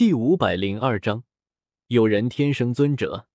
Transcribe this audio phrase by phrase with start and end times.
[0.00, 1.24] 第五百零二章，
[1.88, 3.28] 有人天生尊者。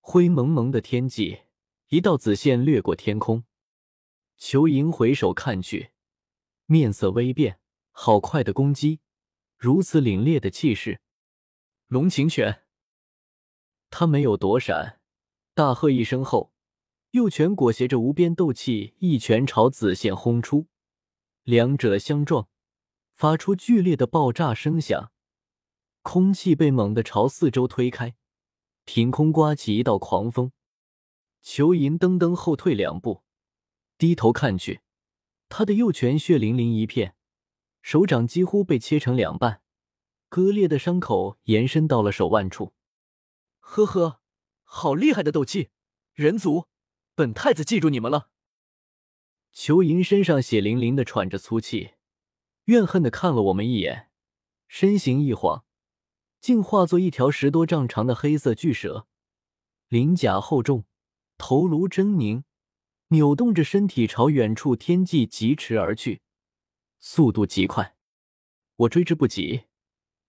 [0.00, 1.40] 灰蒙蒙的天际，
[1.88, 3.44] 一道紫线掠过天空。
[4.38, 5.90] 裘莹回首看去，
[6.64, 7.60] 面色微变。
[7.90, 9.00] 好快的攻击，
[9.58, 11.02] 如此凛冽的气势！
[11.88, 12.62] 龙情拳，
[13.90, 15.00] 他没有躲闪，
[15.52, 16.54] 大喝一声后，
[17.10, 20.68] 右拳裹挟着无边斗气，一拳朝紫线轰出。
[21.42, 22.48] 两者相撞，
[23.14, 25.10] 发出剧烈的爆炸声响。
[26.04, 28.14] 空气被猛地朝四周推开，
[28.84, 30.52] 凭空刮起一道狂风。
[31.40, 33.24] 裘银噔噔后退两步，
[33.96, 34.82] 低头看去，
[35.48, 37.16] 他的右拳血淋淋一片，
[37.80, 39.62] 手掌几乎被切成两半，
[40.28, 42.74] 割裂的伤口延伸到了手腕处。
[43.60, 44.20] 呵呵，
[44.62, 45.70] 好厉害的斗气，
[46.12, 46.66] 人族，
[47.14, 48.28] 本太子记住你们了。
[49.52, 51.94] 裘银身上血淋淋的喘着粗气，
[52.64, 54.10] 怨恨的看了我们一眼，
[54.68, 55.64] 身形一晃。
[56.44, 59.06] 竟化作一条十多丈长的黑色巨蛇，
[59.88, 60.84] 鳞甲厚重，
[61.38, 62.42] 头颅狰狞，
[63.08, 66.20] 扭动着身体朝远处天际疾驰而去，
[67.00, 67.96] 速度极快。
[68.76, 69.62] 我追之不及，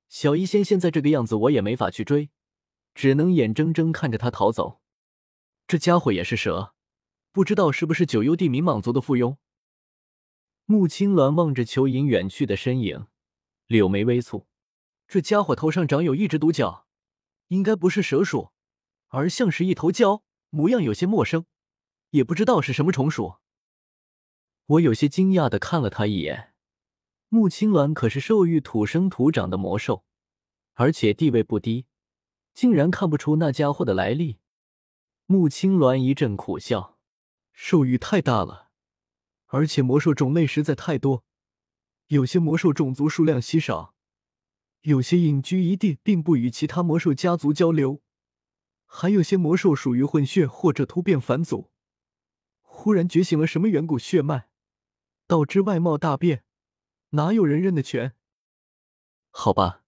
[0.08, 2.30] 小医仙现在这个样子，我也没法去追，
[2.94, 4.80] 只能眼睁睁看着他逃走。
[5.68, 6.74] 这家伙也是蛇，
[7.34, 9.36] 不知道是不是九幽地冥蟒族的附庸。
[10.64, 13.08] 穆青鸾望着裘银远去的身影，
[13.68, 14.46] 柳眉微蹙。
[15.08, 16.88] 这家伙头上长有一只独角，
[17.48, 18.52] 应该不是蛇属，
[19.08, 21.46] 而像是一头蛟，模样有些陌生，
[22.10, 23.36] 也不知道是什么虫属。
[24.66, 26.54] 我有些惊讶的看了他一眼。
[27.30, 30.06] 穆青鸾可是兽域土生土长的魔兽，
[30.74, 31.86] 而且地位不低，
[32.54, 34.38] 竟然看不出那家伙的来历。
[35.26, 36.98] 穆青鸾一阵苦笑
[37.52, 38.70] ：“兽域太大了，
[39.48, 41.26] 而且魔兽种类实在太多，
[42.08, 43.95] 有些魔兽种族数量稀少。”
[44.86, 48.02] 有些隐居一地，并不与其他魔兽家族交流；
[48.86, 51.72] 还有些魔兽属于混血或者突变返祖，
[52.62, 54.48] 忽然觉醒了什么远古血脉，
[55.26, 56.44] 导致外貌大变，
[57.10, 58.14] 哪有人认得全？
[59.32, 59.82] 好吧，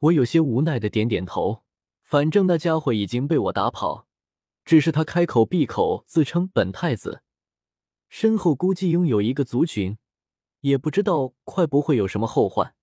[0.00, 1.62] 我有些无奈的点点头。
[2.02, 4.08] 反正那家伙已经被我打跑，
[4.64, 7.22] 只是他开口闭口自称本太子，
[8.08, 9.98] 身后估计拥有一个族群，
[10.62, 12.74] 也不知道会不会有什么后患。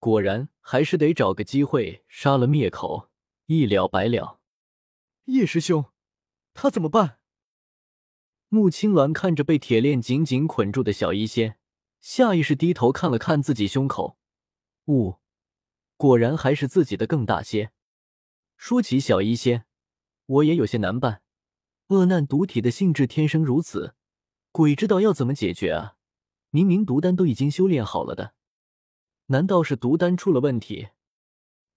[0.00, 3.10] 果然，还是得找个机会杀了灭口，
[3.46, 4.40] 一了百了。
[5.26, 5.84] 叶师兄，
[6.54, 7.18] 他怎么办？
[8.48, 11.58] 穆青鸾看着被铁链紧紧捆住的小医仙，
[12.00, 14.16] 下意识低头看了看自己胸口，
[14.86, 15.16] 呜，
[15.98, 17.70] 果然还是自己的更大些。
[18.56, 19.66] 说起小医仙，
[20.24, 21.20] 我也有些难办。
[21.88, 23.94] 恶难毒体的性质天生如此，
[24.50, 25.96] 鬼知道要怎么解决啊！
[26.48, 28.32] 明明毒丹都已经修炼好了的。
[29.30, 30.88] 难道是毒丹出了问题？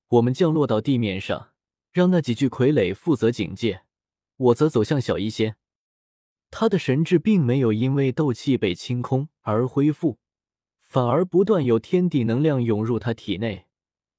[0.07, 1.51] 我们降落到地面上，
[1.91, 3.83] 让那几具傀儡负责警戒，
[4.37, 5.55] 我则走向小医仙。
[6.49, 10.17] 他的神智并没有因为斗气被清空而恢复，
[10.79, 13.67] 反而不断有天地能量涌入他体内，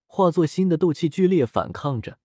[0.06, 2.20] 化作新的斗气剧烈反抗着，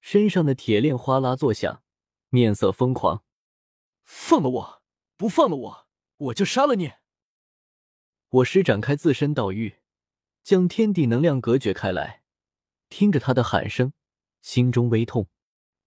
[0.00, 1.84] 身上的铁链哗啦作响，
[2.28, 3.22] 面色疯狂。
[4.02, 4.82] 放了我！
[5.16, 5.86] 不放了我，
[6.16, 6.90] 我就杀了你！
[8.30, 9.76] 我施展开自身道域。
[10.42, 12.22] 将天地能量隔绝开来，
[12.88, 13.92] 听着他的喊声，
[14.40, 15.28] 心中微痛。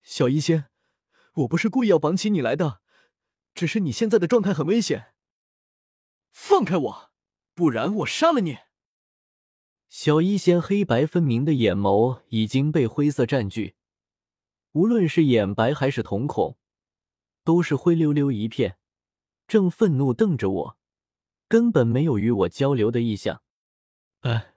[0.01, 0.65] 小医仙，
[1.33, 2.81] 我不是故意要绑起你来的，
[3.53, 5.13] 只是你现在的状态很危险。
[6.31, 7.11] 放开我，
[7.53, 8.57] 不然我杀了你！
[9.87, 13.75] 小医仙黑白分明的眼眸已经被灰色占据，
[14.71, 16.57] 无论是眼白还是瞳孔，
[17.43, 18.77] 都是灰溜溜一片，
[19.47, 20.77] 正愤怒瞪着我，
[21.47, 23.42] 根本没有与我交流的意向。
[24.23, 24.55] 哎，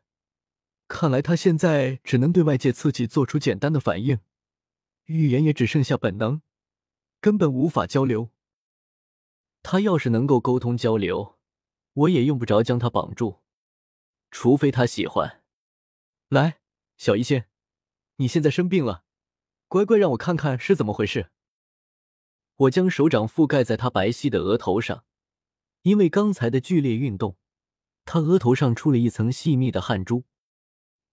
[0.86, 4.20] 看来他现在只能对外界刺激做出简单的反应，
[5.06, 6.40] 语言也只剩下本能，
[7.20, 8.30] 根本无法交流。
[9.64, 11.36] 他要是能够沟通交流，
[11.94, 13.42] 我也用不着将他绑住，
[14.30, 15.42] 除非他喜欢。
[16.28, 16.60] 来，
[16.96, 17.48] 小医仙，
[18.18, 19.02] 你现在生病了，
[19.66, 21.32] 乖乖让我看看是怎么回事。
[22.54, 25.04] 我将手掌覆盖在他白皙的额头上，
[25.82, 27.36] 因为刚才的剧烈运动。
[28.06, 30.24] 他额头上出了一层细密的汗珠，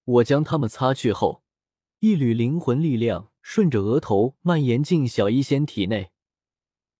[0.06, 1.44] 我将它们擦去后，
[2.00, 6.12] 一缕灵魂力量顺着额头蔓延进小医仙体内。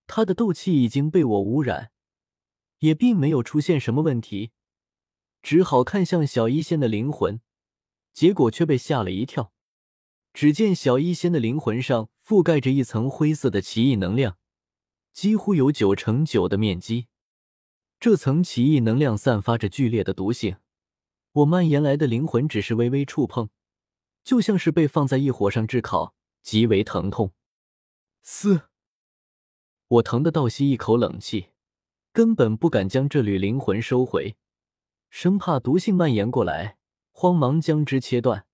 [0.08, 1.92] 他的斗气已经被我污染，
[2.80, 4.50] 也并没有出现什么问题，
[5.40, 7.40] 只好看向小医仙的灵魂，
[8.12, 9.52] 结果却被吓了一跳。
[10.34, 14.36] 只见小医仙的灵魂上覆盖着一层灰色的奇异能量，
[15.12, 17.06] 几乎有九成九的面积。
[18.04, 20.58] 这层奇异能量散发着剧烈的毒性，
[21.32, 23.48] 我蔓延来的灵魂只是微微触碰，
[24.22, 27.32] 就像是被放在异火上炙烤，极为疼痛。
[28.20, 28.68] 嘶！
[29.88, 31.52] 我疼得倒吸一口冷气，
[32.12, 34.36] 根本不敢将这缕灵魂收回，
[35.08, 36.76] 生怕毒性蔓延过来，
[37.10, 38.44] 慌忙将之切断，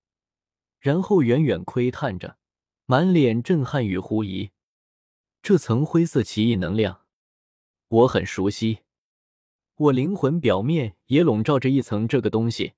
[0.79, 2.37] 然后远远窥探着，
[2.85, 4.51] 满脸震撼与狐疑。
[5.43, 7.01] 这层灰色奇异能量，
[7.89, 8.83] 我很熟悉。
[9.81, 12.73] 我灵魂表面也笼罩着一层这个东西，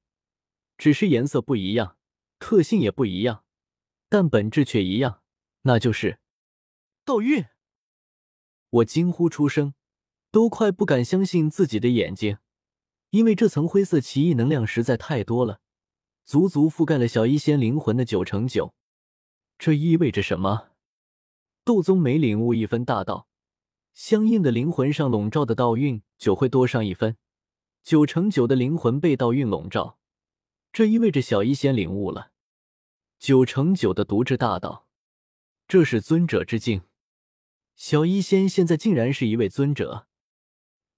[0.77, 1.97] 只是颜色不一样，
[2.39, 3.43] 特性也不一样，
[4.07, 5.21] 但本质却一样，
[5.63, 6.19] 那就是
[7.03, 7.43] 道运。
[8.69, 9.73] 我惊呼出声，
[10.31, 12.37] 都快不敢相信自己的眼睛，
[13.09, 15.59] 因为这层灰色奇异能量实在太多了，
[16.23, 18.73] 足足覆盖了小医仙灵魂的九成九。
[19.57, 20.69] 这意味着什么？
[21.65, 23.27] 斗宗没领悟一分大道。
[23.93, 27.15] 相应的灵魂上笼罩的道运就会多上一分，
[27.83, 29.99] 九成九的灵魂被道运笼罩，
[30.71, 32.31] 这意味着小医仙领悟了
[33.19, 34.87] 九成九的独智大道，
[35.67, 36.81] 这是尊者之境。
[37.75, 40.07] 小医仙现在竟然是一位尊者。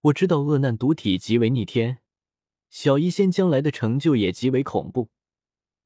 [0.01, 1.99] 我知道恶难毒体极为逆天，
[2.69, 5.09] 小医仙将来的成就也极为恐怖，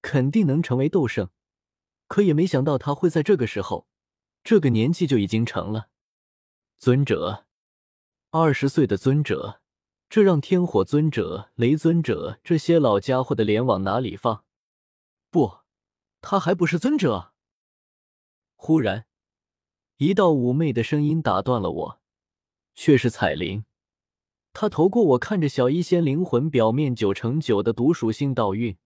[0.02, 1.30] 肯定能成为斗圣，
[2.08, 3.88] 可也没想到他会在这个时候，
[4.44, 5.90] 这个年纪就已经成了。
[6.80, 7.46] 尊者，
[8.30, 9.60] 二十岁的尊者，
[10.10, 14.46] 这让天火尊者、雷尊者这些老家伙的脸往哪里放？
[15.30, 15.58] 不，
[16.22, 17.34] 他还不是尊者。
[18.56, 19.08] 忽然，
[19.98, 22.02] 一道妩媚的声音打断了我，
[22.74, 23.66] 却是彩铃。
[24.54, 28.78] 他投过我，看着小医仙灵魂表面九成九的毒属性道运，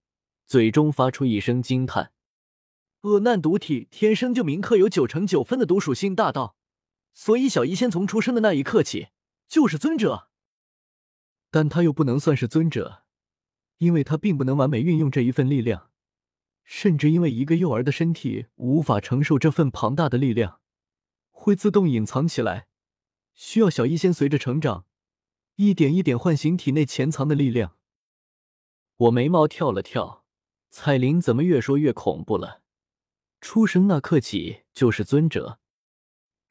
[0.47, 2.11] 嘴中发出一声惊叹
[3.01, 6.55] ：“恶难毒体天生就铭刻有九成九分的毒属性大道。”
[7.13, 9.09] 所以，小医仙从出生的那一刻起
[9.47, 10.29] 就是尊者，
[11.51, 13.03] 但他又不能算是尊者，
[13.77, 15.91] 因为他并不能完美运用这一份力量，
[16.63, 20.59] 甚至因为一个幼儿的身体无法承受这份庞大的力量，
[21.29, 22.67] 会自动隐藏起来，
[23.33, 24.85] 需要小医仙随着成长，
[25.57, 27.77] 一点一点唤醒体内潜藏的力量。
[28.95, 30.25] 我眉毛跳了跳，
[30.71, 32.63] 彩铃怎么越说越恐怖了？
[33.39, 35.59] 出生那刻起就是尊者。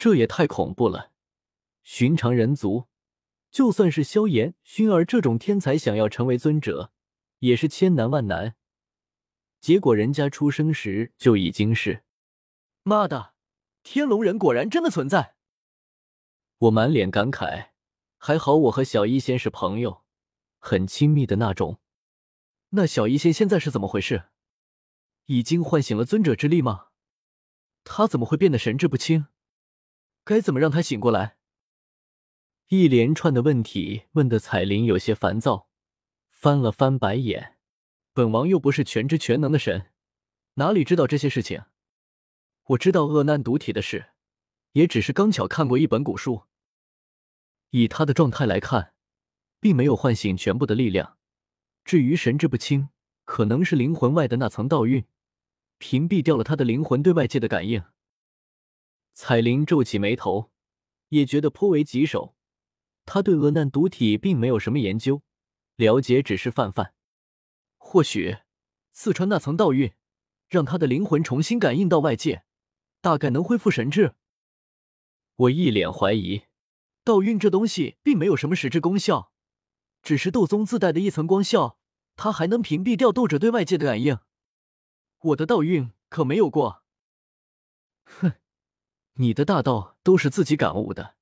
[0.03, 1.13] 这也太恐怖了！
[1.85, 2.89] 寻常人族，
[3.53, 6.91] 就算是萧炎、薰儿这种天才，想要成为尊者，
[7.39, 8.57] 也是千难万难。
[9.61, 12.03] 结果人家出生时就已经是……
[12.83, 13.35] 妈的，
[13.85, 15.37] 天龙人果然真的存在！
[16.59, 17.69] 我满脸感慨，
[18.19, 20.03] 还好我和小医仙是朋友，
[20.59, 21.79] 很亲密的那种。
[22.71, 24.25] 那小医仙现在是怎么回事？
[25.27, 26.89] 已经唤醒了尊者之力吗？
[27.85, 29.29] 他怎么会变得神志不清？
[30.25, 31.37] 该怎么让他醒过来？
[32.69, 35.69] 一连串的问题问的彩铃有些烦躁，
[36.29, 37.57] 翻了翻白眼。
[38.13, 39.91] 本王又不是全知全能的神，
[40.55, 41.65] 哪里知道这些事情？
[42.67, 44.11] 我知道恶难毒体的事，
[44.73, 46.45] 也只是刚巧看过一本古书。
[47.71, 48.95] 以他的状态来看，
[49.59, 51.19] 并没有唤醒全部的力量。
[51.85, 52.91] 至于神志不清，
[53.25, 55.05] 可能是灵魂外的那层道运
[55.79, 57.83] 屏蔽掉了他的灵魂对外界的感应。
[59.15, 60.51] 彩铃皱起眉头，
[61.09, 62.35] 也觉得颇为棘手。
[63.05, 65.23] 他对恶难毒体并没有什么研究，
[65.77, 66.95] 了解只是泛泛。
[67.77, 68.39] 或许
[68.93, 69.93] 四川那层道运，
[70.49, 72.45] 让他的灵魂重新感应到外界，
[73.01, 74.15] 大概能恢复神智。
[75.35, 76.45] 我一脸怀疑，
[77.05, 79.33] 道运这东西并没有什么实质功效，
[80.03, 81.79] 只是斗宗自带的一层光效，
[82.17, 84.19] 它还能屏蔽掉斗者对外界的感应。
[85.19, 86.85] 我的道运可没有过。
[88.05, 88.33] 哼。
[89.15, 91.17] 你的大道都是自己感悟的，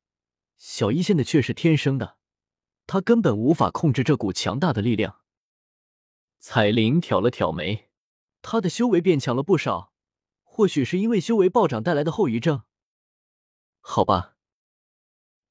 [0.57, 2.17] 小医仙的却是天生的，
[2.87, 5.21] 他根本无法控制这股强大的力量。
[6.39, 7.91] 彩铃挑了挑眉，
[8.43, 9.93] 他的修为变强了不少，
[10.43, 12.63] 或许是因为修为暴涨带来的后遗症。
[13.81, 14.37] 好吧，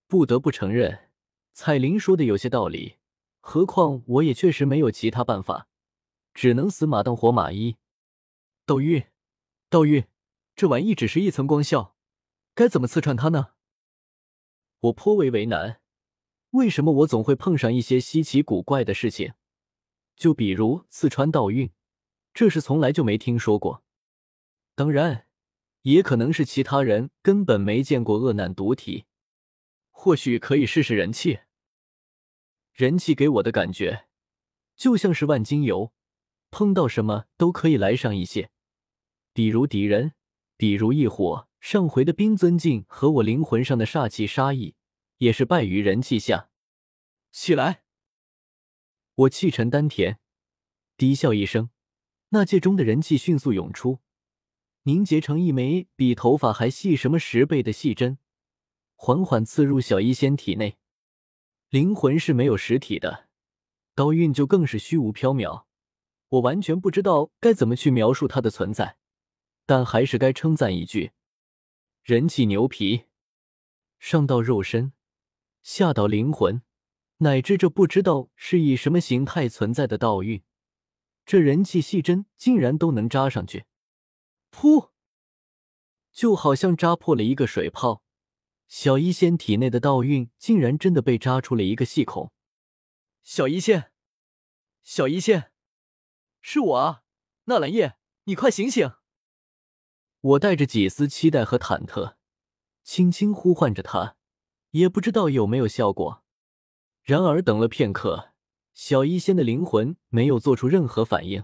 [0.07, 1.09] 不得不承认，
[1.51, 2.97] 彩铃说的有些道理。
[3.41, 5.67] 何况我也确实没有其他办法，
[6.33, 7.77] 只能死马当活马医。
[8.65, 9.07] 道玉，
[9.69, 10.05] 道玉，
[10.55, 11.97] 这玩意只是一层光效。
[12.59, 13.53] 该怎么刺穿他呢？
[14.81, 15.79] 我颇为为难。
[16.49, 19.31] 为什么我总会碰上一些稀奇古怪的事情？
[20.17, 21.71] 就比如刺穿道运，
[22.33, 23.85] 这是从来就没听说过。
[24.75, 25.25] 当然，
[25.83, 29.05] 也可能是其他人根本没见过恶难毒体。
[29.91, 31.39] 或许可以试试人气。
[32.73, 34.09] 人气给我的感觉，
[34.75, 35.93] 就像是万金油，
[36.51, 38.51] 碰到什么都可以来上一些。
[39.31, 40.13] 比如敌人，
[40.57, 41.47] 比如异火。
[41.59, 44.75] 上回的冰尊境和我灵魂上的煞气杀意，
[45.17, 46.49] 也是败于人气下。
[47.31, 47.83] 起来！
[49.15, 50.19] 我气沉丹田，
[50.97, 51.69] 低笑一声，
[52.29, 53.99] 那戒中的人气迅速涌出，
[54.83, 58.17] 凝结成一枚比头发还细什么十倍的细针，
[58.95, 60.77] 缓缓刺入小医仙体内。
[61.69, 63.27] 灵魂是没有实体的，
[63.93, 65.65] 刀韵就更是虚无缥缈，
[66.29, 68.97] 我完全不知道该怎么去描述它的存在，
[69.65, 71.11] 但还是该称赞一句：
[72.09, 73.03] 人气牛皮。
[73.99, 74.93] 上到肉身，
[75.61, 76.63] 下到灵魂，
[77.17, 80.41] 乃至这不知道是以什么形态存在的道韵。
[81.23, 83.65] 这人气细针竟然都能扎上去，
[84.51, 84.89] 噗！
[86.11, 88.03] 就好像扎破了一个水泡，
[88.67, 92.31] 小医仙体内的道运竟然真的被扎出了一个细孔。
[93.21, 93.91] 小医仙，
[94.81, 95.51] 小医仙，
[96.41, 97.03] 是我啊！
[97.43, 98.93] 纳兰叶，你快醒醒！
[100.21, 102.15] 我带着几丝期待和忐忑，
[102.83, 104.17] 轻轻呼唤着他，
[104.71, 106.23] 也不知道有没有效果。
[107.03, 108.33] 然而等了片刻。
[108.71, 111.43] 小医仙的灵魂没有做出任何反应。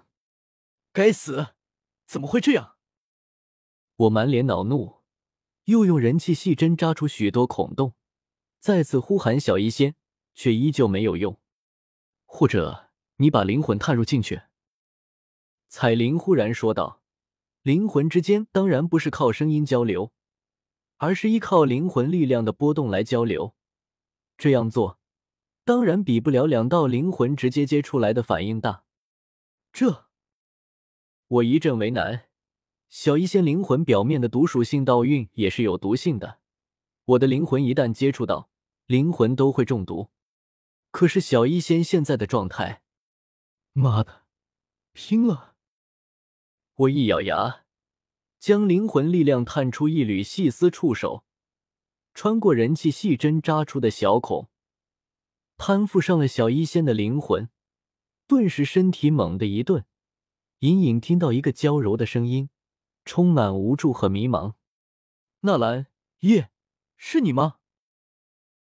[0.94, 1.48] 该死，
[2.08, 2.78] 怎么会这样？
[3.98, 5.02] 我满脸恼怒，
[5.66, 7.94] 又用人气细针扎出许多孔洞，
[8.62, 9.96] 再次呼喊小医仙，
[10.34, 11.38] 却依旧没有用。
[12.24, 14.44] 或者你把灵魂探入进去？
[15.68, 17.02] 彩铃忽然说道
[17.66, 20.14] ：“灵魂之间当然不是靠声音交流，
[20.98, 23.56] 而是依靠灵魂力量的波动来交流。
[24.38, 25.00] 这样做。”
[25.66, 28.84] 当然比不了两道灵魂直接接出来的反应大。
[29.74, 30.06] 这，
[31.28, 32.28] 我一阵为难。
[32.88, 36.38] 小医仙灵魂表面的毒属性道韵也是有毒性的，
[37.06, 38.52] 我的灵魂一旦接触到，
[38.86, 40.12] 灵魂都会中毒。
[40.92, 42.84] 可是小医仙现在的状态，
[43.74, 44.22] 妈的，
[44.94, 45.55] 拼了！
[46.78, 47.64] 我一咬牙，
[48.38, 51.24] 将灵魂力量探出一缕细丝触手，
[52.14, 54.50] 穿过人气细针扎出的小孔。
[55.56, 57.50] 攀附上了小医仙的灵魂，
[58.28, 59.86] 顿时身体猛地一顿，
[60.60, 62.50] 隐隐听到一个娇柔的声音，
[63.06, 64.56] 充满无助和迷茫
[65.42, 65.88] ：“纳兰
[66.20, 66.50] 叶，
[66.98, 67.60] 是你吗？”